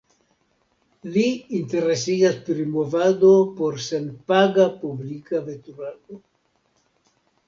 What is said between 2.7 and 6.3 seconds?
Movado por senpaga publika veturado.